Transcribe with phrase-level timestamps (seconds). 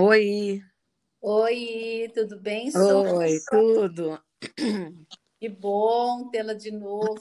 [0.00, 0.62] Oi,
[1.20, 3.14] Oi, tudo bem, Sônia?
[3.14, 4.22] oi, tudo.
[5.40, 7.18] Que bom tê-la de novo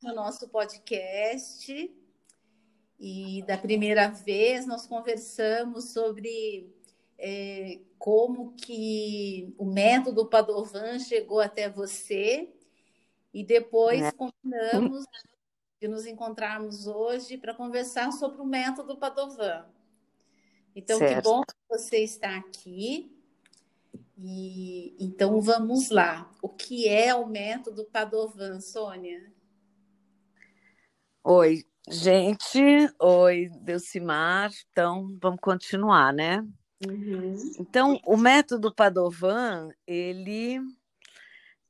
[0.00, 1.92] no nosso podcast.
[3.00, 6.72] E da primeira vez nós conversamos sobre
[7.18, 12.48] é, como que o método Padovan chegou até você
[13.34, 15.04] e depois É, combinamos
[15.80, 19.66] de nos encontrarmos hoje para conversar sobre o método Padovan.
[20.74, 21.24] Então, que certo.
[21.24, 23.14] bom que você está aqui.
[24.18, 26.30] E então vamos lá.
[26.40, 29.32] O que é o método Padovan, Sônia?
[31.24, 32.60] Oi, gente.
[33.00, 34.50] Oi, Delcimar.
[34.70, 36.46] Então, vamos continuar, né?
[36.86, 37.36] Uhum.
[37.58, 40.58] Então, o método Padovan, ele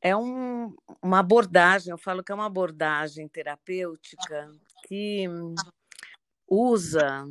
[0.00, 4.50] é um- uma abordagem, eu falo que é uma abordagem terapêutica
[4.86, 5.26] que
[6.46, 7.24] usa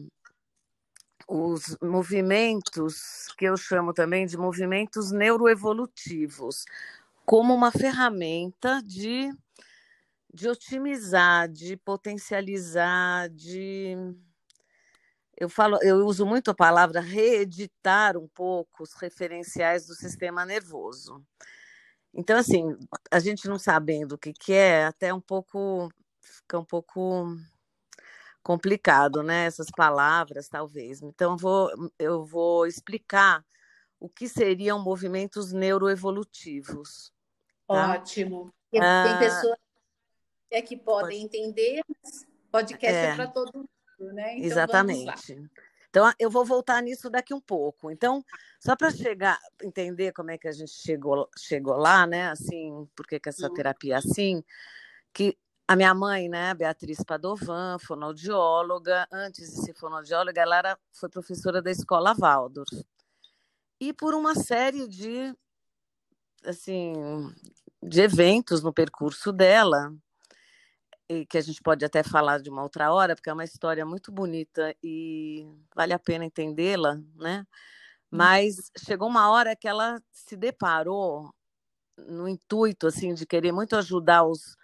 [1.34, 6.66] os movimentos que eu chamo também de movimentos neuroevolutivos
[7.26, 9.32] como uma ferramenta de,
[10.34, 13.96] de otimizar, de potencializar, de
[15.38, 21.26] eu falo, eu uso muito a palavra reeditar um pouco os referenciais do sistema nervoso.
[22.14, 22.78] Então, assim,
[23.10, 27.38] a gente não sabendo o que, que é, até um pouco fica um pouco
[28.44, 29.46] complicado, né?
[29.46, 31.02] Essas palavras, talvez.
[31.02, 33.44] Então, eu vou, eu vou explicar
[34.00, 37.14] o que seriam movimentos neuroevolutivos,
[37.68, 37.92] tá?
[37.94, 38.52] Ótimo.
[38.72, 39.58] Tem Ah, pessoas
[40.50, 44.34] é que pode, podem entender, mas podcast é é, para todo mundo, né?
[44.34, 45.50] Então exatamente.
[45.90, 47.92] Então, eu vou voltar nisso daqui um pouco.
[47.92, 48.24] Então,
[48.62, 52.30] só para chegar, entender como é que a gente chegou, chegou lá, né?
[52.30, 53.54] Assim, por que que essa Hum.
[53.54, 54.42] terapia é assim?
[55.14, 55.38] Que
[55.72, 61.62] a minha mãe, né, Beatriz Padovan, fonoaudióloga, antes de ser fonoaudióloga, ela era, foi professora
[61.62, 62.86] da escola Waldorf.
[63.80, 65.34] E por uma série de,
[66.46, 66.94] assim,
[67.82, 69.96] de eventos no percurso dela,
[71.08, 73.86] e que a gente pode até falar de uma outra hora, porque é uma história
[73.86, 77.48] muito bonita e vale a pena entendê-la, né?
[78.10, 81.34] Mas chegou uma hora que ela se deparou
[81.98, 84.58] no intuito assim de querer muito ajudar os,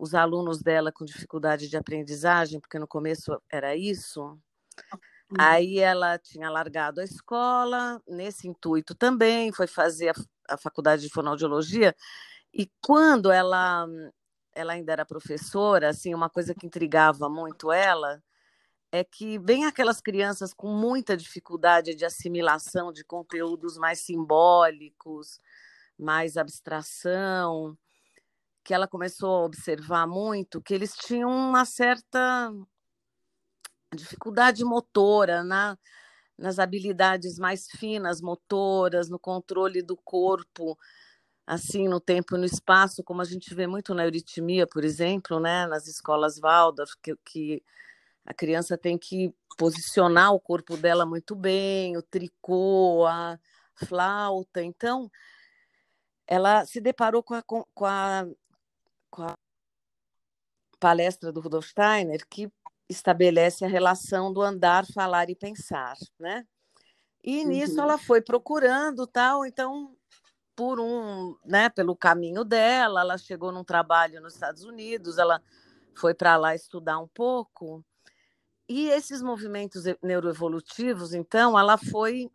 [0.00, 4.22] os alunos dela com dificuldade de aprendizagem, porque no começo era isso.
[4.22, 5.36] Uhum.
[5.38, 11.10] Aí ela tinha largado a escola, nesse intuito também, foi fazer a, a faculdade de
[11.10, 11.94] fonoaudiologia,
[12.52, 13.86] e quando ela,
[14.54, 18.22] ela ainda era professora, assim, uma coisa que intrigava muito ela
[18.90, 25.38] é que bem aquelas crianças com muita dificuldade de assimilação de conteúdos mais simbólicos,
[25.96, 27.76] mais abstração,
[28.64, 32.52] que ela começou a observar muito que eles tinham uma certa
[33.94, 35.76] dificuldade motora na,
[36.38, 40.78] nas habilidades mais finas motoras, no controle do corpo,
[41.46, 45.40] assim, no tempo e no espaço, como a gente vê muito na euritmia, por exemplo,
[45.40, 47.62] né, nas escolas Waldorf, que, que
[48.24, 53.38] a criança tem que posicionar o corpo dela muito bem, o tricô, a
[53.74, 54.62] flauta.
[54.62, 55.10] Então,
[56.26, 58.24] ela se deparou com a, com a,
[59.10, 59.34] com a
[60.78, 62.50] palestra do Rudolf Steiner, que
[62.88, 66.46] estabelece a relação do andar, falar e pensar, né?
[67.22, 67.82] E nisso Uhum.
[67.82, 69.94] ela foi procurando tal, então
[70.56, 75.42] por um, né, pelo caminho dela, ela chegou num trabalho nos Estados Unidos, ela
[75.94, 77.84] foi para lá estudar um pouco.
[78.68, 82.30] E esses movimentos neuroevolutivos, então, ela foi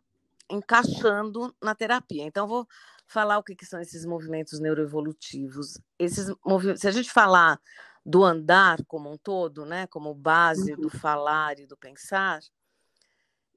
[0.50, 2.24] encaixando na terapia.
[2.24, 2.66] Então, vou
[3.06, 5.78] falar o que, que são esses movimentos neuroevolutivos.
[5.98, 7.60] Esses movimentos, se a gente falar
[8.04, 10.82] do andar como um todo, né, como base Uhum.
[10.82, 12.40] do falar e do pensar,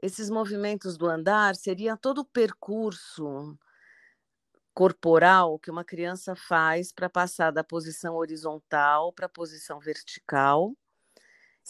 [0.02, 3.58] esses movimentos do andar seria todo o percurso
[4.74, 10.74] corporal que uma criança faz para passar da posição horizontal para a posição vertical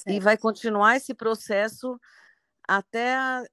[0.08, 0.42] e vai Certo.
[0.42, 2.00] continuar esse processo
[2.68, 3.44] até a,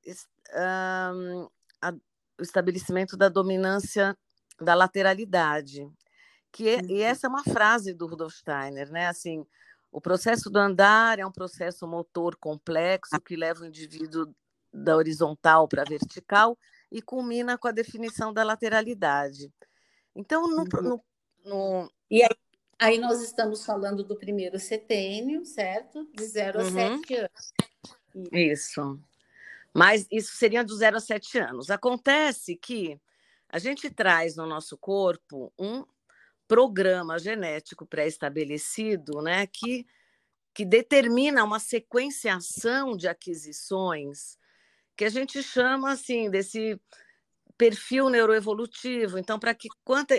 [1.83, 1.95] a-
[2.39, 4.17] o estabelecimento da dominância
[4.61, 5.89] da lateralidade.
[6.53, 7.03] Que é- e Uhum.
[7.03, 9.07] essa é uma frase do Rudolf Steiner, né?
[9.09, 9.45] Assim,
[9.93, 14.35] o processo do andar é um processo motor complexo que leva o indivíduo
[14.73, 16.59] da horizontal para a vertical
[16.91, 19.53] e culmina com a definição da lateralidade.
[20.15, 20.83] Então, no, Uhum.
[20.83, 21.05] no,
[21.45, 22.31] no- E aí,
[22.79, 26.09] aí nós estamos falando do primeiro setênio, certo?
[26.15, 27.53] De 0 a Uhum, 7 anos.
[28.33, 29.01] Isso.
[29.77, 31.71] Mas isso seria do 0 a 7 anos.
[31.71, 32.99] Acontece que
[33.47, 35.85] a gente traz no nosso corpo um
[36.49, 39.87] programa genético pré-estabelecido, né, que,
[40.55, 44.39] que determina uma sequenciação de aquisições
[44.97, 46.81] que a gente chama assim desse
[47.59, 49.19] perfil neuroevolutivo.
[49.19, 49.69] Então, para que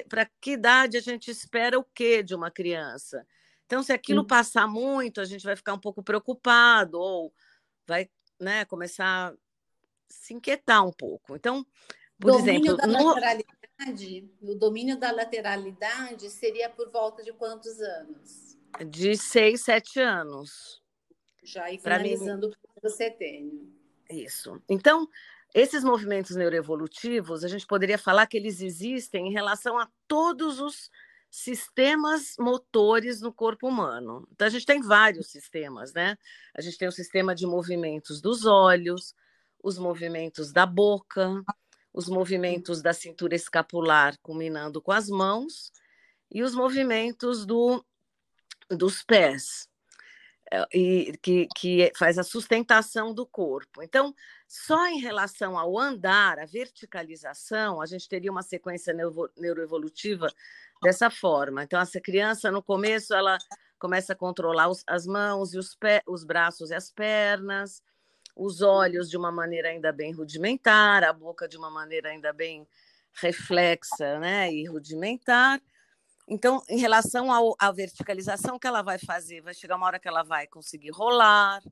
[0.08, 3.26] para que idade a gente espera o quê de uma criança?
[3.66, 4.28] Então, se aquilo hum.
[4.28, 7.34] passar muito, a gente vai ficar um pouco preocupado ou
[7.88, 8.08] vai,
[8.40, 9.34] né, começar
[10.10, 11.36] se inquietar um pouco.
[11.36, 11.66] Então,
[12.20, 13.08] por domínio exemplo, da no...
[13.08, 18.58] lateralidade, o domínio da lateralidade seria por volta de quantos anos?
[18.90, 20.82] De seis, sete anos.
[21.44, 22.56] Já ir finalizando mim...
[22.84, 23.74] o setênio.
[24.10, 24.62] Isso.
[24.70, 25.08] Então,
[25.54, 30.90] esses movimentos neuroevolutivos, a gente poderia falar que eles existem em relação a todos os
[31.30, 34.28] sistemas motores no corpo humano.
[34.32, 36.18] Então, a gente tem vários sistemas, né?
[36.54, 39.14] A gente tem o sistema de movimentos dos olhos,
[39.68, 41.44] os movimentos da boca,
[41.94, 45.74] os movimentos da cintura escapular, culminando com as mãos,
[46.32, 47.86] e os movimentos do,
[48.70, 49.68] dos pés.
[50.50, 53.84] É, e que, que faz a sustentação do corpo.
[53.84, 54.16] Então,
[54.48, 60.32] só em relação ao andar, a verticalização, a gente teria uma sequência neuro, neuroevolutiva
[60.82, 61.64] dessa forma.
[61.64, 63.38] Então, essa criança, no começo, ela
[63.78, 67.82] começa a controlar os, as mãos e os, pé, os braços e as pernas,
[68.38, 72.68] os olhos de uma maneira ainda bem rudimentar, a boca de uma maneira ainda bem
[73.14, 75.60] reflexa né, e rudimentar,
[76.28, 80.10] então, em relação ao, à verticalização que ela vai fazer, vai chegar uma hora que
[80.10, 81.64] ela vai conseguir rolar,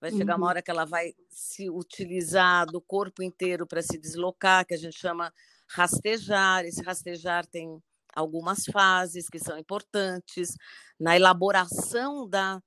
[0.00, 0.38] vai chegar uhum.
[0.38, 4.78] uma hora que ela vai se utilizar do corpo inteiro para se deslocar, que a
[4.78, 5.30] gente chama
[5.68, 6.64] rastejar.
[6.64, 7.82] Esse rastejar tem
[8.14, 10.54] algumas fases que são importantes
[10.98, 12.62] na elaboração da,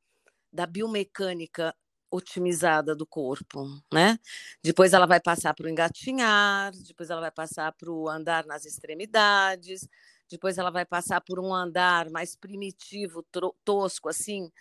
[0.53, 1.75] da biomecânica
[2.12, 4.19] otimizada do corpo, né?
[4.62, 8.66] Depois ela vai passar para o engatinhar, depois ela vai passar para o andar nas
[8.66, 9.88] extremidades,
[10.30, 13.25] depois ela vai passar por um andar mais primitivo,
[13.63, 14.52] tosco, assim,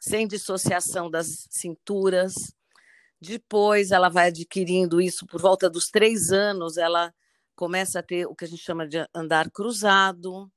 [0.00, 2.34] sem dissociação das cinturas.
[3.20, 7.14] Depois ela vai adquirindo isso por volta dos três anos, ela
[7.54, 10.50] começa a ter o que a gente chama de andar cruzado.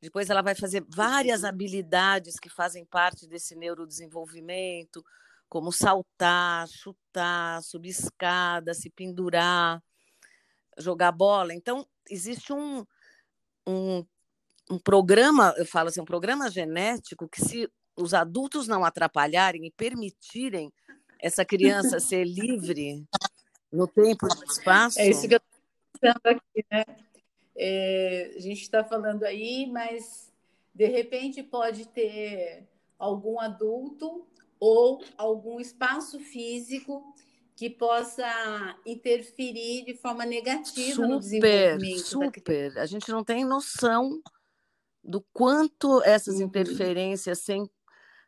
[0.00, 5.04] Depois ela vai fazer várias habilidades que fazem parte desse neurodesenvolvimento,
[5.48, 9.82] como saltar, chutar, subir escada, se pendurar,
[10.76, 11.54] jogar bola.
[11.54, 12.84] Então, existe um,
[13.66, 14.04] um,
[14.70, 19.70] um programa, eu falo assim, um programa genético que se os adultos não atrapalharem e
[19.70, 20.72] permitirem
[21.18, 23.04] essa criança ser livre
[23.72, 25.00] no tempo e no espaço.
[25.00, 26.84] É isso que eu estou pensando aqui, né?
[27.56, 30.32] É, a gente está falando aí, mas
[30.72, 34.24] de repente pode ter algum adulto
[34.60, 37.02] ou algum espaço físico
[37.56, 42.06] que possa interferir de forma negativa super, no desenvolvimento.
[42.06, 44.20] Super, A gente não tem noção
[45.02, 46.42] do quanto essas uhum.
[46.42, 47.68] interferências sem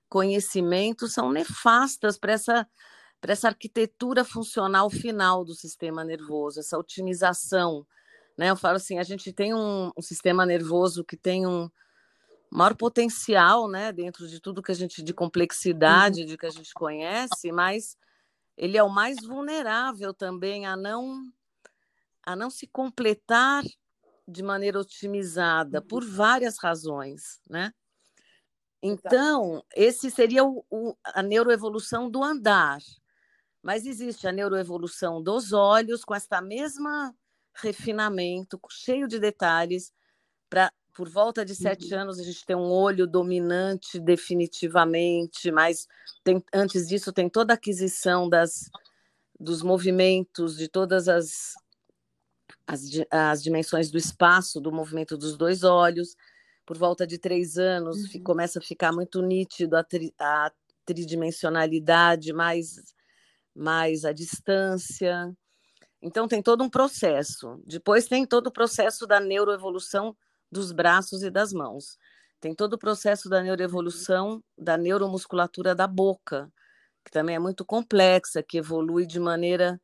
[0.09, 2.69] conhecimento são nefastas para essa
[3.21, 7.87] para essa arquitetura funcional final do sistema nervoso, essa otimização,
[8.37, 8.49] né?
[8.49, 11.71] Eu falo assim, a gente tem um, um sistema nervoso que tem um
[12.51, 16.27] maior potencial, né, dentro de tudo que a gente de complexidade, uhum.
[16.27, 17.97] de que a gente conhece, mas
[18.57, 21.23] ele é o mais vulnerável também a não
[22.23, 23.63] a não se completar
[24.29, 26.11] de maneira otimizada por uhum.
[26.11, 27.73] várias razões, né?
[28.83, 32.79] Então, esse seria o, o, a neuroevolução do andar.
[33.63, 37.15] Mas existe a neuroevolução dos olhos com esta mesma
[37.55, 39.93] refinamento, cheio de detalhes,
[40.49, 42.01] para por volta de sete uhum.
[42.01, 45.87] anos a gente tem um olho dominante definitivamente, mas
[46.25, 48.71] tem, antes disso tem toda a aquisição das,
[49.39, 51.55] dos movimentos, de todas as,
[52.67, 56.17] as, as dimensões do espaço, do movimento dos dois olhos.
[56.67, 58.23] Por volta de três anos uhum.
[58.23, 60.53] começa a ficar muito nítido a, tri, a
[60.85, 62.77] tridimensionalidade, mais,
[63.55, 65.35] mais a distância.
[66.03, 67.63] Então tem todo um processo.
[67.67, 70.17] Depois tem todo o processo da neuroevolução
[70.51, 71.99] dos braços e das mãos.
[72.41, 76.51] Tem todo o processo da neuroevolução da neuromusculatura da boca,
[77.05, 79.81] que também é muito complexa, que evolui de maneira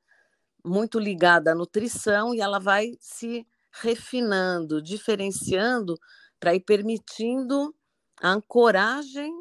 [0.65, 5.99] muito ligada à nutrição e ela vai se refinando, diferenciando
[6.41, 7.75] para ir permitindo
[8.21, 9.33] a ancoragem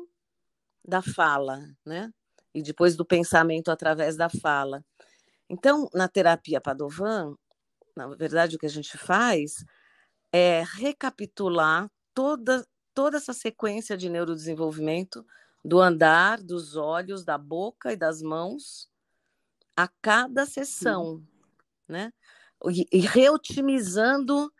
[0.84, 2.12] da fala, né?
[2.53, 4.84] E depois do pensamento através da fala.
[5.50, 7.36] Então, na terapia Padovan,
[7.96, 9.63] na verdade, o que a gente faz
[10.38, 15.25] é recapitular toda, toda essa sequência de neurodesenvolvimento
[15.63, 18.89] do andar, dos olhos, da boca e das mãos
[19.77, 21.27] a cada sessão, Sim.
[21.88, 22.13] né?
[22.70, 24.51] E, e reotimizando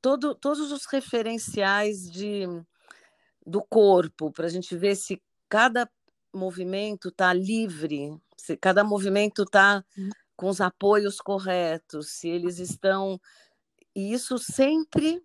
[0.00, 2.46] todo, todos os referenciais de,
[3.46, 5.86] do corpo, para a gente ver se cada
[6.32, 9.84] movimento está livre, se cada movimento está
[10.34, 13.20] com os apoios corretos, se eles estão.
[13.94, 15.22] E isso sempre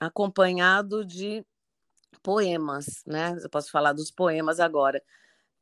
[0.00, 1.44] acompanhado de
[2.22, 3.36] poemas, né?
[3.42, 5.02] Eu posso falar dos poemas agora,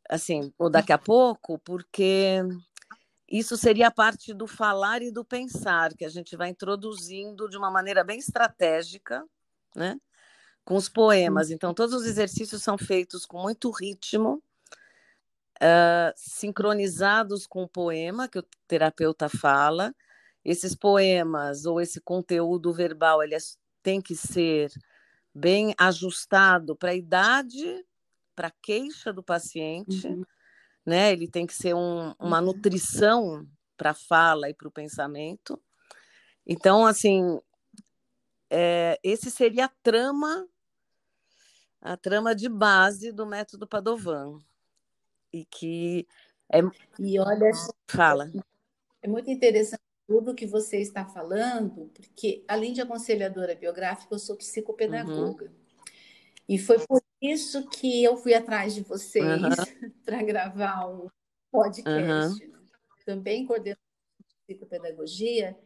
[0.09, 2.43] assim, ou daqui a pouco, porque
[3.29, 7.71] isso seria parte do falar e do pensar, que a gente vai introduzindo de uma
[7.71, 9.25] maneira bem estratégica,
[9.75, 9.99] né?
[10.65, 11.51] Com os poemas.
[11.51, 14.43] Então, todos os exercícios são feitos com muito ritmo,
[15.57, 19.95] uh, sincronizados com o poema que o terapeuta fala.
[20.47, 23.39] Esses poemas ou esse conteúdo verbal, ele é,
[23.83, 24.71] tem que ser
[25.35, 27.85] bem ajustado para a idade,
[28.35, 30.07] para a queixa do paciente.
[30.07, 30.25] Uhum
[30.87, 31.13] né?
[31.13, 32.47] Ele tem que ser um, uma uhum.
[32.47, 35.61] nutrição para a fala e para o pensamento.
[36.47, 37.41] Então, assim,
[38.49, 40.49] é, esse seria a trama,
[41.81, 44.39] a trama de base do método Padovan.
[45.33, 46.07] E que
[46.49, 46.61] é...
[47.01, 47.51] E olha,
[47.89, 48.31] fala.
[49.03, 54.37] É muito interessante tudo que você está falando, porque além de aconselhadora biográfica, eu sou
[54.37, 55.47] psicopedagoga.
[55.47, 55.67] Uhum.
[56.49, 59.51] E foi por isso que eu fui atrás de vocês uhum.
[60.05, 61.09] para gravar um
[61.51, 62.45] podcast.
[62.45, 62.53] Uhum.
[63.05, 63.81] Também coordenando
[64.47, 65.59] psicopedagogia.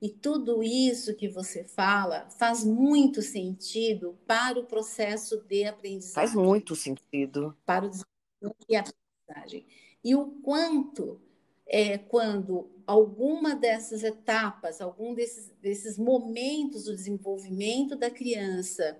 [0.00, 6.14] E tudo isso que você fala faz muito sentido para o processo de aprendizagem.
[6.14, 7.56] Faz muito sentido.
[7.64, 9.66] Para o desenvolvimento e aprendizagem.
[10.04, 11.20] E o quanto
[11.66, 18.98] é quando alguma dessas etapas, algum desses, desses momentos do desenvolvimento da criança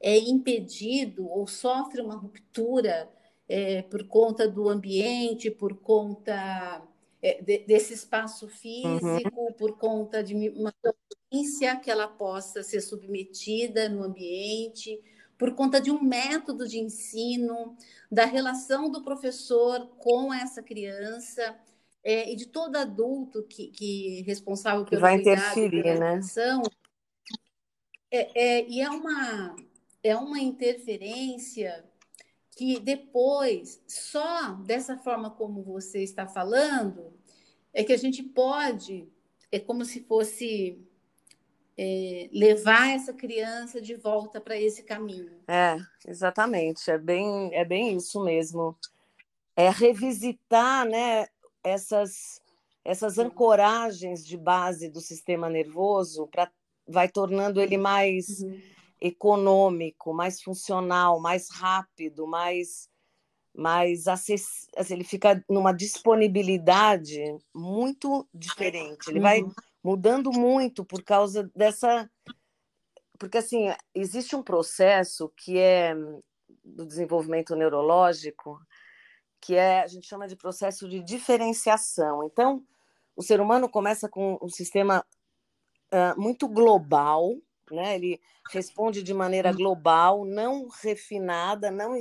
[0.00, 3.10] é impedido ou sofre uma ruptura
[3.48, 6.82] é, por conta do ambiente, por conta
[7.20, 9.52] é, de, desse espaço físico, uhum.
[9.52, 10.72] por conta de uma
[11.30, 15.00] violência que ela possa ser submetida no ambiente,
[15.36, 17.76] por conta de um método de ensino,
[18.10, 21.56] da relação do professor com essa criança.
[22.04, 26.20] É, e de todo adulto que, que responsável pelo vai interferir, né?
[28.10, 29.56] É, é, e é uma
[30.02, 31.84] é uma interferência
[32.56, 37.12] que depois, só dessa forma como você está falando,
[37.72, 39.08] é que a gente pode,
[39.52, 40.84] é como se fosse
[41.76, 45.38] é, levar essa criança de volta para esse caminho.
[45.46, 45.76] É,
[46.06, 48.76] exatamente, é bem, é bem isso mesmo.
[49.54, 51.26] É revisitar, né,
[51.62, 52.40] essas
[52.84, 56.50] essas ancoragens de base do sistema nervoso para
[56.86, 58.58] vai tornando ele mais uhum
[59.00, 62.88] econômico, mais funcional, mais rápido, mais
[63.54, 64.68] mais acess...
[64.76, 67.18] assim, ele fica numa disponibilidade
[67.52, 69.08] muito diferente.
[69.08, 69.22] Ele uhum.
[69.22, 69.44] vai
[69.82, 72.08] mudando muito por causa dessa
[73.18, 75.92] porque assim, existe um processo que é
[76.64, 78.60] do desenvolvimento neurológico,
[79.40, 82.24] que é a gente chama de processo de diferenciação.
[82.24, 82.64] Então,
[83.16, 85.04] o ser humano começa com um sistema
[85.92, 87.36] uh, muito global,
[87.70, 87.94] né?
[87.94, 91.94] Ele responde de maneira global, não refinada, não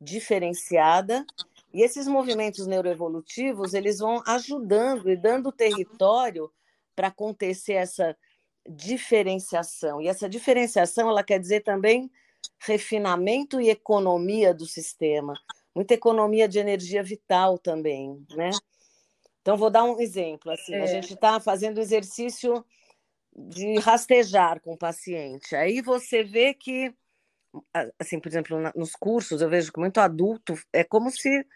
[0.00, 1.26] diferenciada.
[1.72, 6.50] E esses movimentos neuroevolutivos, eles vão ajudando e dando território
[6.96, 8.16] para acontecer essa
[8.68, 10.00] diferenciação.
[10.00, 12.10] E essa diferenciação, ela quer dizer também
[12.58, 15.34] refinamento e economia do sistema,
[15.74, 18.50] muita economia de energia vital também, né?
[19.40, 20.50] Então vou dar um exemplo.
[20.50, 20.82] Assim, é.
[20.82, 22.64] a gente está fazendo exercício
[23.34, 25.54] de rastejar com o paciente.
[25.54, 26.92] Aí você vê que,
[27.98, 31.46] assim, por exemplo, nos cursos eu vejo que muito adulto é como se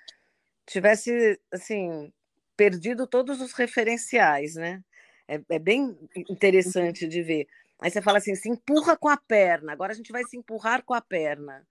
[0.66, 2.12] tivesse, assim,
[2.56, 4.82] perdido todos os referenciais, né?
[5.26, 5.96] É, é bem
[6.28, 7.46] interessante de ver.
[7.80, 10.82] Aí você fala assim, se empurra com a perna, agora a gente vai se empurrar
[10.84, 11.66] com a perna.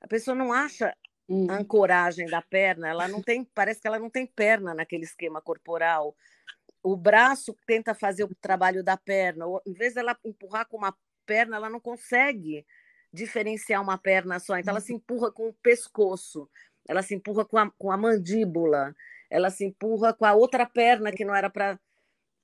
[0.00, 0.94] A pessoa não acha
[1.28, 1.50] a uhum.
[1.50, 6.14] ancoragem da perna, ela não tem, parece que ela não tem perna naquele esquema corporal
[6.86, 11.56] o braço tenta fazer o trabalho da perna, em vez dela empurrar com uma perna,
[11.56, 12.64] ela não consegue
[13.12, 16.48] diferenciar uma perna só, então ela se empurra com o pescoço,
[16.86, 18.94] ela se empurra com a, com a mandíbula,
[19.28, 21.76] ela se empurra com a outra perna que não era para.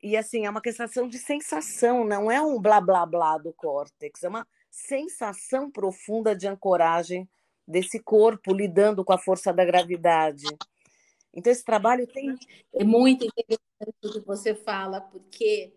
[0.03, 4.25] E assim, é uma questão de sensação, não é um blá blá blá do córtex,
[4.25, 7.31] é uma sensação profunda de ancoragem
[7.67, 10.45] desse corpo lidando com a força da gravidade.
[11.35, 12.37] Então, esse trabalho tem.
[12.75, 15.73] É muito interessante o que você fala, porque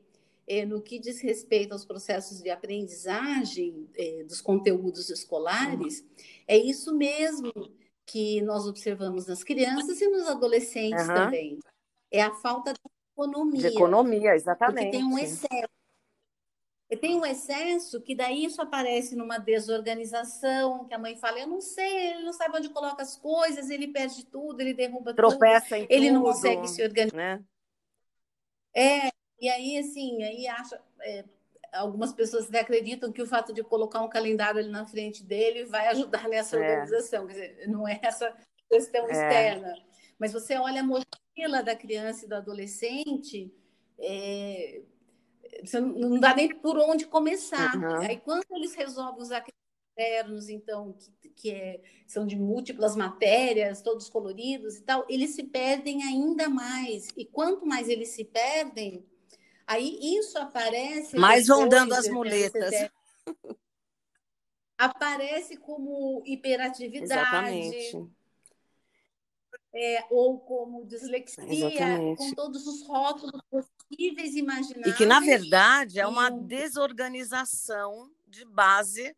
[0.48, 6.06] é, no que diz respeito aos processos de aprendizagem é, dos conteúdos escolares,
[6.48, 7.52] é isso mesmo
[8.06, 11.16] que nós observamos nas crianças e nos adolescentes uhum.
[11.16, 11.60] também.
[12.12, 12.80] É a falta de
[13.14, 13.62] economia.
[13.62, 14.92] De economia, exatamente.
[14.92, 15.75] Porque tem um excesso
[17.02, 21.60] tem um excesso que daí isso aparece numa desorganização, que a mãe fala, eu não
[21.60, 25.88] sei, ele não sabe onde coloca as coisas, ele perde tudo, ele derruba Tropeça tudo,
[25.90, 27.18] ele tudo, não consegue se organizar.
[27.18, 27.44] Né?
[28.76, 30.80] É, e aí, assim, aí acha.
[31.02, 31.26] É,
[31.72, 35.66] algumas pessoas até acreditam que o fato de colocar um calendário ali na frente dele
[35.66, 36.60] vai ajudar nessa é.
[36.60, 37.28] organização.
[37.28, 38.34] Quer dizer, não é essa
[38.70, 39.12] questão é.
[39.12, 39.74] externa.
[40.20, 43.54] Mas você olha a mochila da criança e do adolescente,
[44.00, 44.82] é,
[45.64, 47.76] você não dá nem por onde começar.
[47.76, 47.98] Uhum.
[48.02, 49.44] Aí, quando eles resolvem usar
[49.96, 55.44] externos, então, que, que é, são de múltiplas matérias, todos coloridos e tal, eles se
[55.44, 57.08] perdem ainda mais.
[57.16, 59.06] E quanto mais eles se perdem,
[59.66, 61.16] aí isso aparece.
[61.18, 62.72] Mais vão dando as muletas.
[64.78, 67.06] Aparece como hiperatividade.
[67.06, 68.10] Exatamente.
[69.74, 72.18] É, ou como dislexia, Exatamente.
[72.18, 73.42] com todos os rótulos
[73.90, 74.94] possíveis e imagináveis.
[74.94, 79.16] E que, na verdade, é uma desorganização de base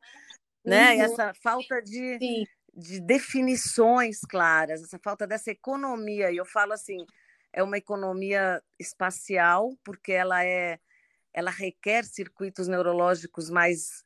[0.68, 0.96] né?
[0.96, 1.02] Uhum.
[1.02, 2.46] essa falta de,
[2.76, 6.30] de definições claras, essa falta dessa economia.
[6.30, 6.98] E eu falo assim,
[7.54, 10.78] é uma economia espacial, porque ela é
[11.34, 14.04] ela requer circuitos neurológicos mais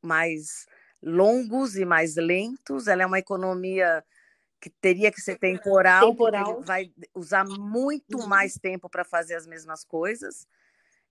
[0.00, 0.66] mais
[1.02, 2.86] longos e mais lentos.
[2.86, 4.04] Ela é uma economia
[4.62, 6.62] que teria que ser temporal, temporal.
[6.62, 8.28] vai usar muito uhum.
[8.28, 10.46] mais tempo para fazer as mesmas coisas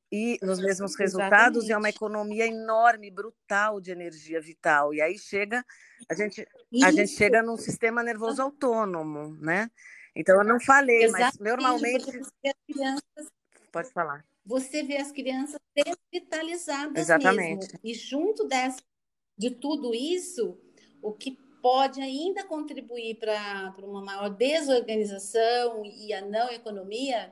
[0.09, 1.71] e nos mesmos resultados Exatamente.
[1.73, 4.93] é uma economia enorme, brutal de energia vital.
[4.93, 5.65] E aí chega
[6.09, 6.85] a gente Isso.
[6.85, 9.69] a gente chega num sistema nervoso autônomo, né?
[10.15, 12.05] Então eu não falei, Exatamente, mas normalmente
[12.67, 13.31] crianças...
[13.69, 14.25] pode falar.
[14.45, 17.67] Você vê as crianças desvitalizadas Exatamente.
[17.67, 17.79] mesmo.
[17.83, 18.81] E junto dessa
[19.37, 20.57] de tudo isso,
[21.01, 27.31] o que pode ainda contribuir para uma maior desorganização e a não economia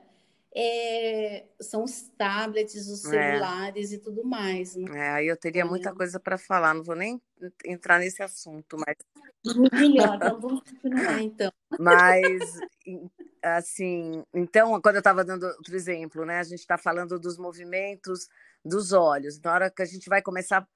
[0.54, 3.08] é, são os tablets, os é.
[3.10, 3.94] celulares é.
[3.94, 4.74] e tudo mais.
[4.74, 4.98] Né?
[4.98, 7.20] É, aí eu teria muita coisa para falar, não vou nem
[7.64, 8.96] entrar nesse assunto, mas.
[9.72, 11.52] Melhor, então vamos continuar então.
[11.78, 12.60] Mas,
[13.42, 18.28] assim, então, quando eu estava dando outro exemplo, né, a gente está falando dos movimentos
[18.64, 19.40] dos olhos.
[19.40, 20.66] Na hora que a gente vai começar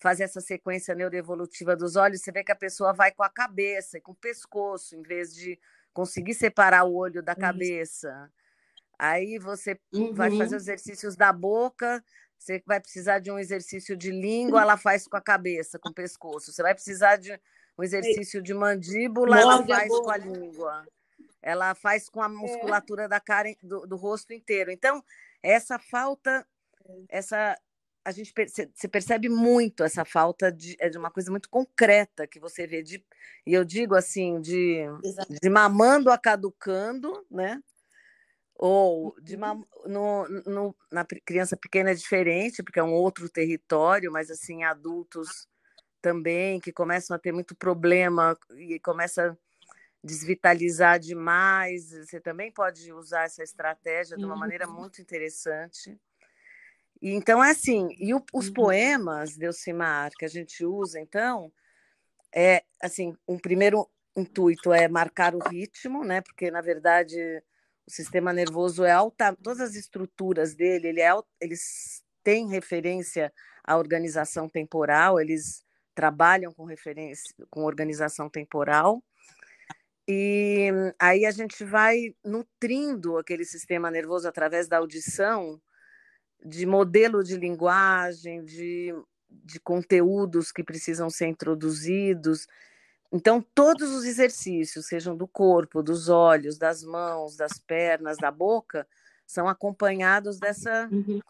[0.00, 3.98] fazer essa sequência neuroevolutiva dos olhos, você vê que a pessoa vai com a cabeça
[3.98, 5.58] e com o pescoço, em vez de
[5.92, 8.30] conseguir separar o olho da cabeça.
[8.98, 10.14] Aí você uhum.
[10.14, 12.04] vai fazer os exercícios da boca,
[12.38, 15.94] você vai precisar de um exercício de língua, ela faz com a cabeça, com o
[15.94, 16.52] pescoço.
[16.52, 17.32] Você vai precisar de
[17.78, 20.86] um exercício de mandíbula, ela faz a com a língua.
[21.42, 22.28] Ela faz com a é.
[22.28, 23.08] musculatura é.
[23.08, 24.70] da cara do, do, rosto inteiro.
[24.70, 25.02] Então,
[25.42, 26.46] essa falta,
[27.08, 27.58] essa
[28.04, 28.32] a gente
[28.74, 32.82] você percebe muito essa falta de, é de uma coisa muito concreta que você vê
[32.82, 33.04] de
[33.46, 34.84] e eu digo assim de,
[35.42, 37.62] de mamando a caducando, né?
[38.56, 39.64] Ou de uhum.
[39.86, 45.48] no, no, na criança pequena é diferente, porque é um outro território, mas assim, adultos
[46.00, 49.36] também que começam a ter muito problema e começa a
[50.04, 51.90] desvitalizar demais.
[51.90, 55.98] Você também pode usar essa estratégia de uma maneira muito interessante.
[57.04, 58.54] E, então, é assim, e o, os uhum.
[58.54, 61.52] poemas, Delcimar, que a gente usa, então,
[62.34, 63.86] é assim, um primeiro
[64.16, 66.22] intuito é marcar o ritmo, né?
[66.22, 67.14] Porque, na verdade,
[67.86, 71.10] o sistema nervoso é alta, todas as estruturas dele, ele é,
[71.42, 73.30] eles têm referência
[73.62, 75.62] à organização temporal, eles
[75.94, 79.04] trabalham com referência com organização temporal.
[80.08, 85.60] E aí a gente vai nutrindo aquele sistema nervoso através da audição
[86.44, 88.94] de modelo de linguagem, de,
[89.30, 92.46] de conteúdos que precisam ser introduzidos,
[93.14, 98.84] então, todos os exercícios, sejam do corpo, dos olhos, das mãos, das pernas, da boca,
[99.24, 101.20] são acompanhados dessa, uhum.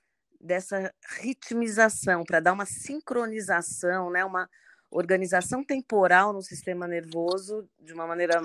[0.40, 4.24] dessa ritmização, para dar uma sincronização, né?
[4.24, 4.48] uma
[4.90, 8.40] organização temporal no sistema nervoso de uma maneira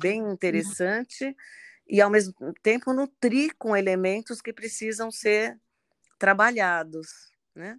[0.00, 1.36] bem interessante
[1.88, 2.32] e, ao mesmo
[2.62, 5.58] tempo, nutrir com elementos que precisam ser
[6.24, 7.08] trabalhados.
[7.54, 7.78] Né?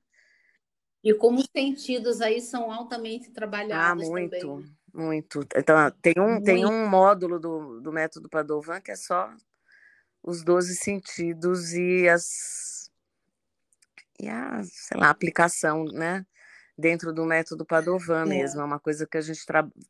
[1.03, 4.39] E como os sentidos aí são altamente trabalhados ah, muito.
[4.39, 4.75] também.
[4.93, 5.39] Muito.
[5.55, 9.33] Então, tem um, tem um módulo do, do método Padovan que é só
[10.23, 12.89] os 12 sentidos e as
[14.19, 16.25] e a, sei lá, aplicação, né?
[16.77, 18.25] Dentro do método Padovan é.
[18.25, 18.61] mesmo.
[18.61, 19.43] É uma coisa que a gente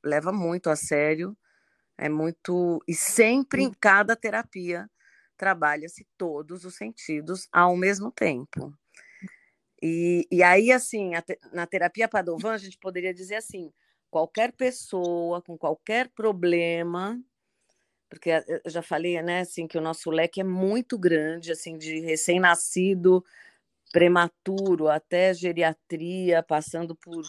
[0.04, 1.38] leva muito a sério.
[1.98, 2.82] É muito.
[2.88, 4.90] E sempre em cada terapia
[5.38, 8.74] trabalha-se todos os sentidos ao mesmo tempo.
[9.82, 11.12] E, e aí, assim,
[11.52, 13.72] na terapia Padovan, a gente poderia dizer assim:
[14.10, 17.22] qualquer pessoa com qualquer problema,
[18.10, 18.30] porque
[18.64, 23.24] eu já falei, né, assim, que o nosso leque é muito grande, assim, de recém-nascido,
[23.92, 27.24] prematuro, até geriatria, passando por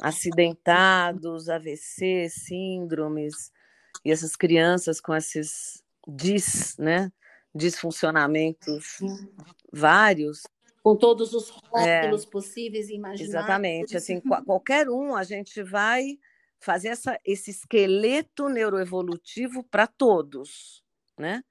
[0.00, 3.52] acidentados, AVC, síndromes,
[4.04, 7.12] e essas crianças com esses DIS, né,
[7.54, 8.98] disfuncionamentos
[9.72, 10.42] vários.
[10.82, 13.28] Com todos os rótulos é, possíveis e imagináveis.
[13.28, 13.96] Exatamente.
[13.96, 16.18] Assim, qualquer um, a gente vai
[16.58, 20.82] fazer essa, esse esqueleto neuroevolutivo para todos,
[21.18, 21.42] né?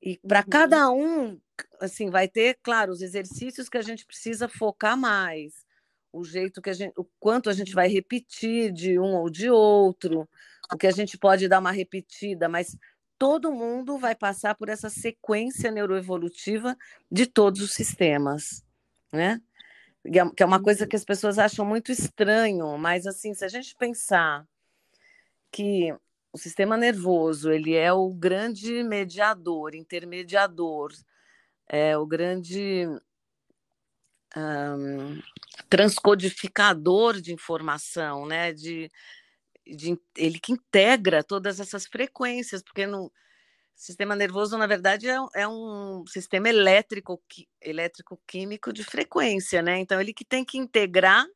[0.00, 0.46] E para uhum.
[0.48, 1.40] cada um,
[1.80, 5.66] assim, vai ter, claro, os exercícios que a gente precisa focar mais,
[6.12, 9.50] o jeito que a gente, o quanto a gente vai repetir de um ou de
[9.50, 10.28] outro,
[10.72, 12.76] o que a gente pode dar uma repetida, mas
[13.18, 16.76] todo mundo vai passar por essa sequência neuroevolutiva
[17.10, 18.64] de todos os sistemas,
[19.12, 19.40] né?
[20.34, 20.88] Que é uma coisa uhum.
[20.88, 24.46] que as pessoas acham muito estranho, mas assim, se a gente pensar
[25.50, 25.92] que
[26.32, 30.92] o sistema nervoso ele é o grande mediador, intermediador,
[31.68, 32.86] é o grande
[34.36, 35.20] um,
[35.68, 38.52] transcodificador de informação, né?
[38.52, 38.90] De,
[39.66, 43.12] de, ele que integra todas essas frequências, porque no
[43.74, 47.22] sistema nervoso, na verdade, é, é um sistema elétrico,
[47.60, 49.78] elétrico químico de frequência, né?
[49.78, 51.26] Então ele que tem que integrar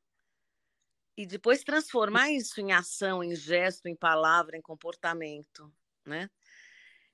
[1.17, 5.71] e depois transformar isso em ação, em gesto, em palavra, em comportamento,
[6.07, 6.31] né?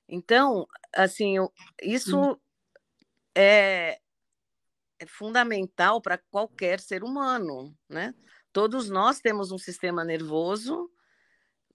[0.07, 1.35] Então, assim,
[1.81, 2.39] isso
[3.35, 3.99] é,
[4.97, 8.15] é fundamental para qualquer ser humano, né?
[8.53, 10.89] Todos nós temos um sistema nervoso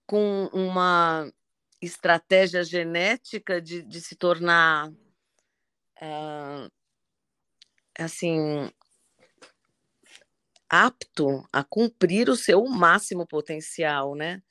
[0.06, 1.30] com uma
[1.80, 6.70] estratégia genética de, de se tornar uh,
[7.98, 8.70] assim
[10.68, 14.42] apto a cumprir o seu máximo potencial, né?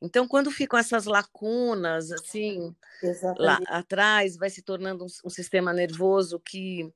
[0.00, 2.72] Então, quando ficam essas lacunas, assim,
[3.02, 3.40] Exatamente.
[3.40, 6.88] lá atrás, vai se tornando um, um, sistema nervoso que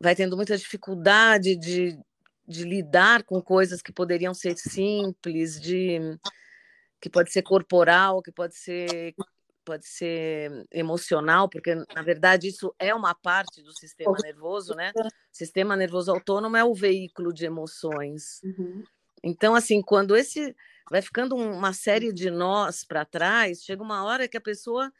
[0.00, 1.98] vai tendo muita dificuldade de,
[2.48, 6.00] de lidar com coisas que poderiam ser simples, de
[7.02, 9.14] que pode ser corporal, que pode ser
[9.64, 14.90] pode ser emocional, porque na verdade isso é uma parte do sistema nervoso, né?
[14.96, 18.40] O sistema nervoso autônomo é o veículo de emoções.
[18.42, 18.82] Uhum.
[19.22, 20.54] Então, assim, quando esse
[20.90, 24.92] vai ficando uma série de nós para trás, chega uma hora que a pessoa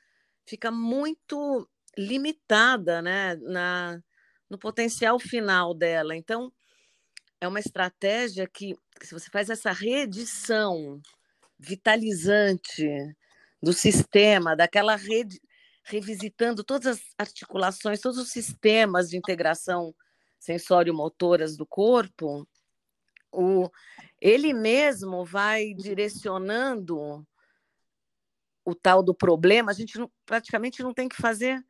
[0.46, 4.00] fica muito limitada, né, na
[4.48, 6.14] no potencial final dela.
[6.14, 6.52] Então,
[7.40, 11.00] é uma estratégia que, se você faz essa reedição
[11.62, 12.86] vitalizante
[13.62, 15.40] do sistema, daquela rede,
[15.84, 19.94] revisitando todas as articulações, todos os sistemas de integração
[20.38, 22.46] sensório-motoras do corpo,
[23.30, 23.70] o,
[24.20, 27.24] ele mesmo vai direcionando
[28.64, 29.70] o tal do problema.
[29.70, 31.64] A gente não, praticamente não tem que fazer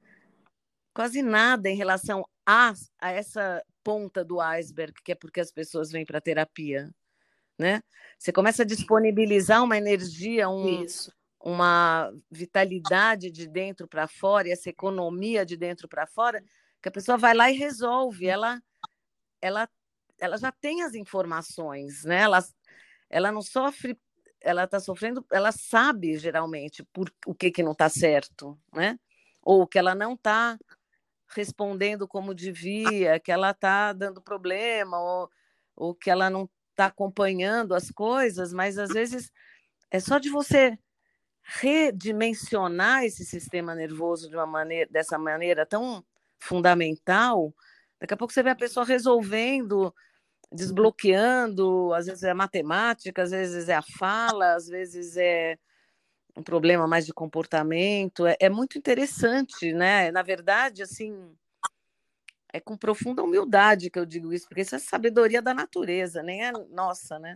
[0.94, 5.90] quase nada em relação a, a essa ponta do iceberg, que é porque as pessoas
[5.90, 6.90] vêm para terapia.
[7.62, 7.80] Né?
[8.18, 10.84] Você começa a disponibilizar uma energia, um,
[11.40, 16.44] uma vitalidade de dentro para fora e essa economia de dentro para fora,
[16.82, 18.26] que a pessoa vai lá e resolve.
[18.26, 18.60] Ela,
[19.40, 19.68] ela,
[20.18, 22.22] ela já tem as informações, né?
[22.22, 22.44] Ela,
[23.08, 23.96] ela não sofre,
[24.40, 28.98] ela está sofrendo, ela sabe geralmente por o que que não está certo, né?
[29.40, 30.58] Ou que ela não está
[31.28, 35.30] respondendo como devia, que ela está dando problema, ou,
[35.76, 39.30] ou que ela não está acompanhando as coisas, mas às vezes
[39.90, 40.78] é só de você
[41.42, 46.04] redimensionar esse sistema nervoso de uma maneira, dessa maneira tão
[46.38, 47.54] fundamental,
[48.00, 49.94] daqui a pouco você vê a pessoa resolvendo,
[50.50, 55.58] desbloqueando, às vezes é matemática, às vezes é a fala, às vezes é
[56.36, 58.26] um problema mais de comportamento.
[58.26, 60.10] É, é muito interessante, né?
[60.10, 61.34] Na verdade, assim,
[62.52, 66.44] é com profunda humildade que eu digo isso, porque isso é sabedoria da natureza, nem
[66.44, 67.34] é nossa, né?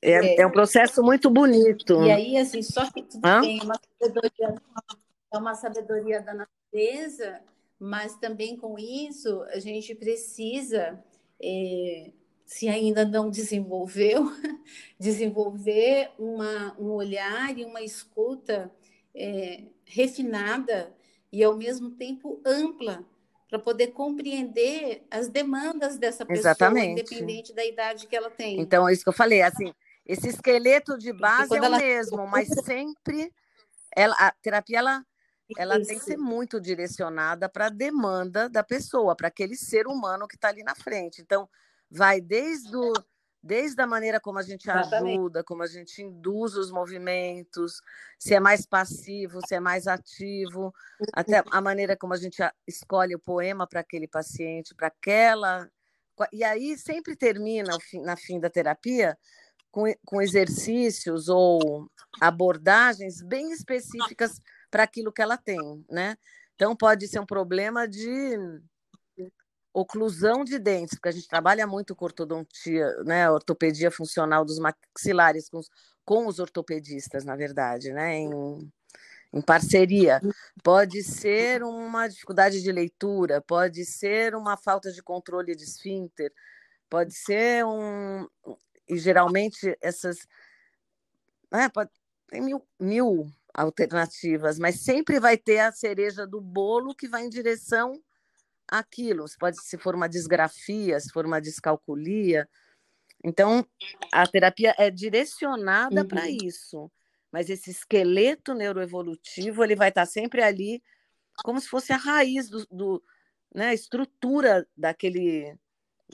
[0.00, 2.02] É, é, é um processo muito bonito.
[2.04, 4.54] E aí, assim, só que tudo tem uma sabedoria,
[5.32, 7.40] é uma sabedoria da natureza,
[7.78, 11.02] mas também com isso a gente precisa,
[11.42, 12.10] é,
[12.44, 14.24] se ainda não desenvolveu,
[14.98, 18.70] desenvolver uma, um olhar e uma escuta
[19.14, 20.95] é, refinada
[21.32, 23.04] e ao mesmo tempo ampla
[23.48, 27.00] para poder compreender as demandas dessa pessoa, Exatamente.
[27.00, 28.60] independente da idade que ela tem.
[28.60, 29.72] Então, é isso que eu falei, assim,
[30.04, 31.78] esse esqueleto de base é o ela...
[31.78, 33.32] mesmo, mas sempre
[33.94, 35.04] ela, a terapia ela,
[35.56, 40.26] ela tem que ser muito direcionada para a demanda da pessoa, para aquele ser humano
[40.26, 41.22] que está ali na frente.
[41.22, 41.48] Então,
[41.90, 42.92] vai desde, o,
[43.46, 45.18] desde a maneira como a gente Exatamente.
[45.18, 47.80] ajuda, como a gente induz os movimentos,
[48.18, 50.74] se é mais passivo, se é mais ativo,
[51.12, 55.70] até a maneira como a gente escolhe o poema para aquele paciente, para aquela.
[56.32, 59.16] E aí sempre termina, na fim da terapia,
[59.70, 61.88] com, com exercícios ou
[62.20, 66.16] abordagens bem específicas para aquilo que ela tem, né?
[66.54, 68.38] Então, pode ser um problema de
[69.78, 75.50] oclusão de dentes, porque a gente trabalha muito com ortodontia, né, ortopedia funcional dos maxilares
[75.50, 75.68] com os,
[76.02, 78.72] com os ortopedistas, na verdade, né, em,
[79.34, 80.18] em parceria.
[80.64, 86.32] Pode ser uma dificuldade de leitura, pode ser uma falta de controle de esfíncter,
[86.88, 88.26] pode ser um.
[88.88, 90.26] E geralmente essas.
[91.52, 91.90] Né, pode,
[92.28, 97.28] tem mil, mil alternativas, mas sempre vai ter a cereja do bolo que vai em
[97.28, 98.02] direção
[98.68, 99.26] àquilo.
[99.28, 102.48] Se pode se for uma disgrafia, se for uma descalculia.
[103.24, 103.66] Então,
[104.12, 106.08] a terapia é direcionada uhum.
[106.08, 106.90] para isso.
[107.32, 110.82] Mas esse esqueleto neuroevolutivo, ele vai estar sempre ali
[111.44, 113.02] como se fosse a raiz do, do
[113.54, 115.56] né, a estrutura daquele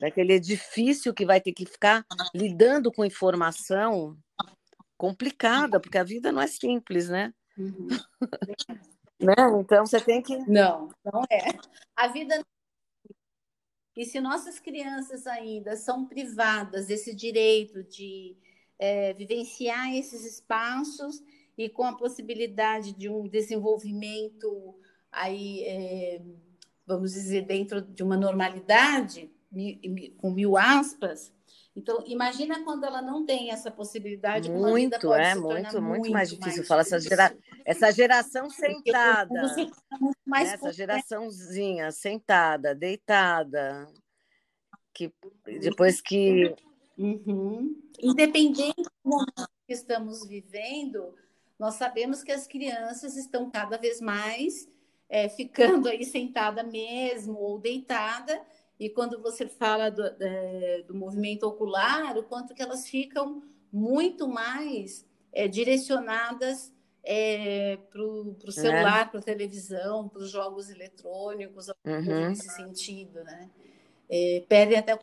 [0.01, 4.17] daquele edifício que vai ter que ficar lidando com informação
[4.97, 7.33] complicada, porque a vida não é simples, né?
[7.59, 7.89] Uhum.
[9.23, 9.35] né?
[9.61, 10.37] Então você tem que.
[10.49, 11.59] Não, não é.
[11.97, 12.41] A vida.
[13.97, 18.37] E se nossas crianças ainda são privadas desse direito de
[18.79, 21.23] é, vivenciar esses espaços
[21.57, 24.75] e com a possibilidade de um desenvolvimento
[25.11, 26.23] aí, é,
[26.87, 29.31] vamos dizer, dentro de uma normalidade,
[30.17, 31.31] com mil aspas,
[31.75, 34.51] então, imagina quando ela não tem essa possibilidade.
[34.51, 36.59] Muito, é, muito, muito, muito, mais difícil.
[36.59, 39.43] Mais Fala essa, gera, essa geração sentada.
[39.43, 39.71] Né,
[40.43, 43.89] essa geraçãozinha sentada, deitada.
[44.93, 45.13] Que,
[45.61, 46.55] depois que.
[46.99, 47.81] Uhum.
[48.01, 51.15] Independente do momento que estamos vivendo,
[51.59, 54.69] nós sabemos que as crianças estão cada vez mais
[55.09, 58.41] é, ficando aí sentada mesmo ou deitada
[58.83, 63.41] e quando você fala do, é, do movimento ocular, o quanto que elas ficam
[63.73, 66.73] muito mais é, direcionadas
[67.05, 68.51] é, para o é.
[68.51, 72.29] celular, para a televisão, para os jogos eletrônicos, uhum.
[72.29, 73.51] nesse sentido, né?
[74.09, 75.01] É, perdem até o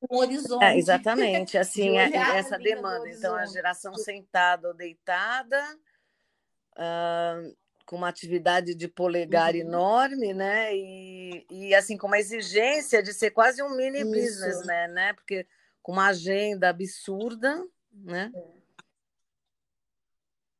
[0.00, 0.64] com o horizonte.
[0.64, 3.08] É, exatamente, assim, é, essa demanda.
[3.10, 5.62] Então, a geração sentada ou deitada,
[6.72, 9.60] uh, com uma atividade de polegar uhum.
[9.60, 10.74] enorme, né?
[10.74, 14.10] E, e assim com uma exigência de ser quase um mini Isso.
[14.10, 15.12] businessman, né?
[15.12, 15.46] Porque
[15.82, 18.30] com uma agenda absurda, né?
[18.34, 18.59] É.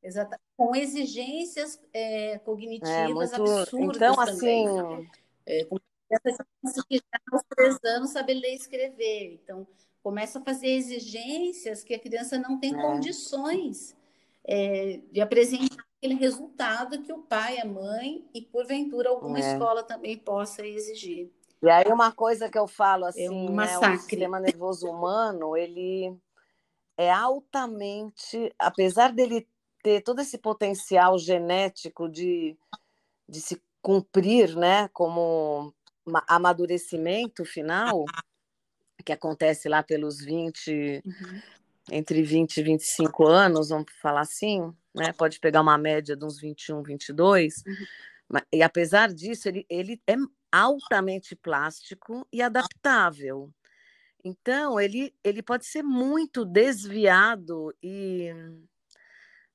[0.02, 0.42] Exatamente.
[0.56, 3.52] Com exigências é, cognitivas é, muito...
[3.52, 4.66] absurdas então, também.
[4.68, 5.08] assim,
[5.46, 5.64] é,
[6.88, 9.40] que já aos três anos saber ler e escrever.
[9.42, 9.66] Então,
[10.02, 12.80] começa a fazer exigências que a criança não tem é.
[12.80, 13.96] condições
[14.44, 19.52] é, de apresentar aquele resultado que o pai, a mãe e, porventura, alguma é.
[19.52, 21.30] escola também possa exigir.
[21.62, 25.54] E aí uma coisa que eu falo assim, é um né, o sistema nervoso humano,
[25.54, 26.16] ele
[26.96, 29.46] é altamente, apesar dele
[29.82, 32.56] ter todo esse potencial genético de,
[33.28, 35.74] de se cumprir, né, como
[36.28, 38.04] amadurecimento final,
[39.04, 41.42] que acontece lá pelos 20, uhum.
[41.90, 45.12] entre 20 e 25 anos, vamos falar assim, né?
[45.12, 47.54] Pode pegar uma média de uns 21, 22.
[47.66, 48.40] Uhum.
[48.52, 50.14] E apesar disso, ele, ele é
[50.52, 53.50] altamente plástico e adaptável.
[54.22, 58.30] Então, ele, ele pode ser muito desviado e,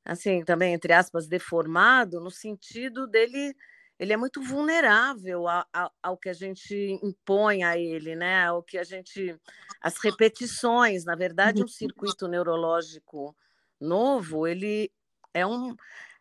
[0.06, 3.56] assim, também, entre aspas, deformado, no sentido dele,
[3.98, 8.46] ele é muito vulnerável a, a, ao que a gente impõe a ele, né?
[8.46, 9.36] Ao que a gente,
[9.82, 13.36] as repetições, na verdade, um circuito neurológico
[13.82, 14.92] novo, ele,
[15.34, 15.76] é um,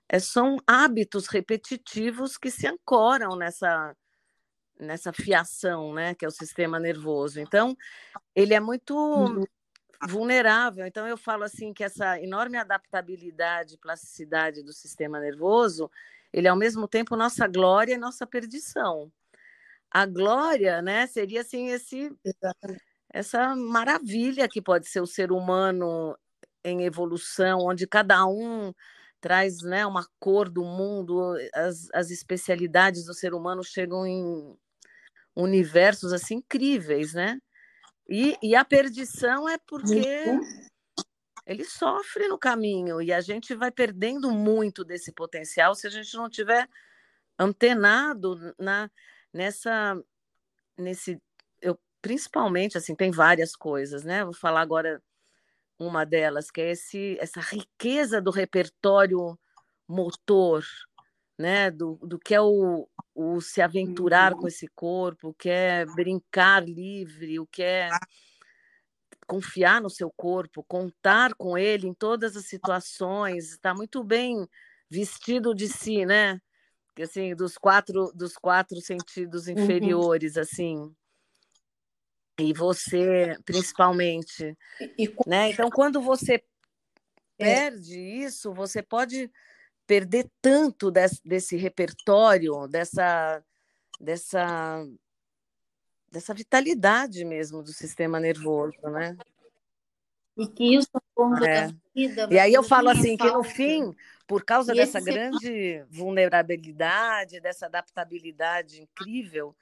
[0.09, 3.95] é, são hábitos repetitivos que se ancoram nessa,
[4.79, 7.41] nessa fiação, né, que é o sistema nervoso.
[7.41, 7.77] Então,
[8.35, 9.45] ele é muito uhum.
[10.07, 10.87] Vulnerável.
[10.87, 15.91] Então, eu falo assim que essa enorme adaptabilidade, plasticidade do sistema nervoso,
[16.33, 19.11] ele é ao mesmo tempo nossa glória e nossa perdição.
[19.91, 22.11] A glória, né, seria assim esse
[23.13, 26.19] essa maravilha que pode ser o ser humano
[26.65, 28.73] em evolução, onde cada um
[29.21, 34.57] traz né, uma cor do mundo, as, as especialidades do ser humano chegam em
[35.37, 37.39] universos assim incríveis, né?
[38.09, 40.41] E, e a perdição é porque uhum.
[41.47, 46.15] ele sofre no caminho e a gente vai perdendo muito desse potencial se a gente
[46.15, 46.69] não tiver
[47.39, 48.91] antenado na
[49.33, 50.01] nessa
[50.79, 51.21] nesse
[51.61, 54.25] eu principalmente assim tem várias coisas, né?
[54.25, 55.03] Vou falar agora
[55.79, 59.39] uma delas, que é esse, essa riqueza do repertório
[59.89, 60.65] motor,
[61.39, 61.71] né?
[61.71, 64.41] do, do que é o, o se aventurar uhum.
[64.41, 67.89] com esse corpo, o que é brincar livre, o que é
[69.27, 74.47] confiar no seu corpo, contar com ele em todas as situações, está muito bem
[74.89, 76.41] vestido de si, né?
[77.01, 79.55] Assim, dos quatro, dos quatro sentidos uhum.
[79.55, 80.43] inferiores, uhum.
[80.43, 80.97] assim.
[82.39, 85.15] E você, principalmente, e, e...
[85.27, 85.51] né?
[85.51, 86.43] Então, quando você é.
[87.39, 89.31] perde isso, você pode
[89.87, 93.43] perder tanto desse, desse repertório, dessa,
[94.01, 94.87] dessa
[96.15, 99.17] dessa vitalidade mesmo do sistema nervoso, né?
[100.37, 100.89] E que isso
[101.45, 101.67] é.
[101.69, 102.29] da vida.
[102.31, 103.95] E aí eu falo assim que no fim,
[104.27, 109.57] por causa e dessa grande vulnerabilidade, dessa adaptabilidade incrível,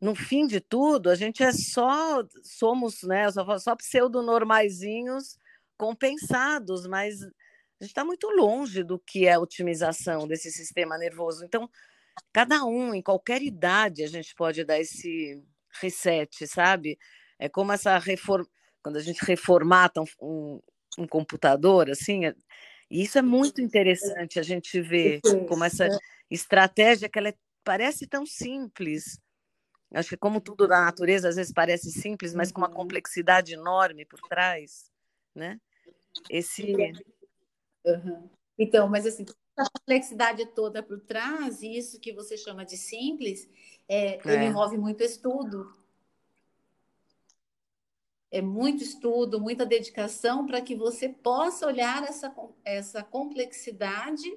[0.00, 5.38] no fim de tudo, a gente é só somos, né, só, só pseudo-normaizinhos
[5.76, 7.20] compensados, mas
[7.80, 11.44] a gente está muito longe do que é a otimização desse sistema nervoso.
[11.44, 11.68] Então,
[12.30, 15.42] cada um, em qualquer idade, a gente pode dar esse
[15.80, 16.98] reset, sabe?
[17.38, 18.46] É como essa reforma,
[18.82, 20.60] quando a gente reformata um,
[20.98, 22.34] um, computador, assim, é...
[22.90, 25.98] e isso é muito interessante a gente ver como essa é.
[26.30, 29.18] estratégia que ela é, parece tão simples.
[29.94, 32.74] Acho que como tudo da natureza às vezes parece simples, mas com uma uhum.
[32.74, 34.90] complexidade enorme por trás,
[35.34, 35.58] né?
[36.28, 36.76] Esse
[37.84, 38.28] uhum.
[38.58, 39.24] Então, mas assim,
[39.56, 43.48] a complexidade toda por trás, e isso que você chama de simples,
[43.88, 44.20] é, é.
[44.24, 45.74] ele envolve muito estudo.
[48.30, 52.32] É muito estudo, muita dedicação para que você possa olhar essa,
[52.64, 54.30] essa complexidade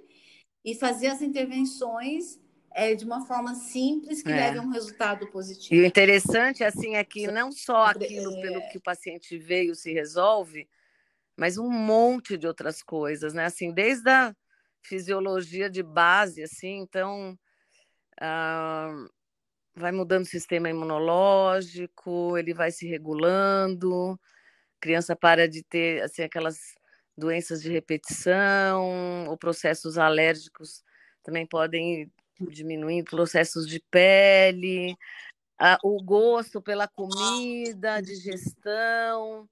[0.66, 2.40] e fazer as intervenções
[2.74, 4.36] é, de uma forma simples que é.
[4.36, 5.76] leve a um resultado positivo.
[5.76, 9.94] E o interessante assim é que não só aquilo pelo que o paciente veio se
[9.94, 10.68] resolve,
[11.38, 13.46] mas um monte de outras coisas, né?
[13.46, 14.36] Assim, desde a
[14.82, 17.38] fisiologia de base, assim, então
[18.19, 18.91] ah,
[19.76, 24.19] vai mudando o sistema imunológico, ele vai se regulando,
[24.80, 26.58] criança para de ter assim aquelas
[27.17, 30.84] doenças de repetição, ou processos alérgicos
[31.24, 34.96] também podem diminuir, processos de pele,
[35.84, 39.48] o gosto pela comida, digestão.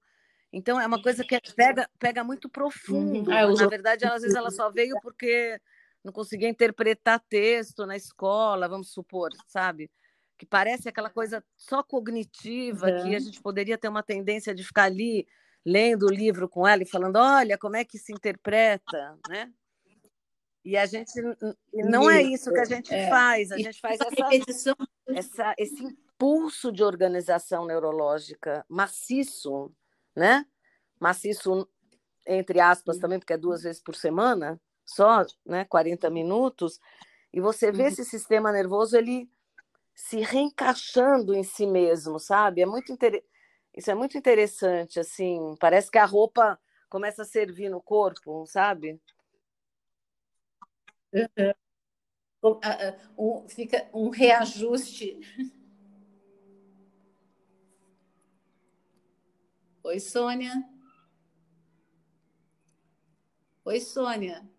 [0.52, 3.30] Então é uma coisa que pega, pega muito profundo.
[3.30, 3.36] Uhum.
[3.36, 5.58] Ah, na verdade, ela, às vezes ela só veio porque
[6.04, 9.90] não conseguia interpretar texto na escola, vamos supor, sabe?
[10.36, 13.02] Que parece aquela coisa só cognitiva uhum.
[13.02, 15.26] que a gente poderia ter uma tendência de ficar ali
[15.64, 19.50] lendo o livro com ela e falando, olha, como é que se interpreta, né?
[20.64, 21.10] E a gente
[21.72, 23.08] não é isso que a gente é.
[23.08, 24.76] faz, a gente faz essa,
[25.08, 29.72] essa, esse impulso de organização neurológica maciço
[30.14, 30.46] né?
[31.00, 31.68] Maciço,
[32.26, 35.64] entre aspas, também, porque é duas vezes por semana, só, né?
[35.64, 36.78] 40 minutos.
[37.32, 37.88] E você vê uhum.
[37.88, 39.30] esse sistema nervoso, ele
[39.94, 42.62] se reencaixando em si mesmo, sabe?
[42.62, 43.24] É muito inter...
[43.74, 45.56] Isso é muito interessante, assim.
[45.58, 46.58] Parece que a roupa
[46.90, 49.00] começa a servir no corpo, sabe?
[51.12, 51.52] Uhum.
[53.16, 55.20] Um, fica um reajuste
[59.84, 60.52] Oi, Sônia.
[63.64, 64.51] Oi, Sônia.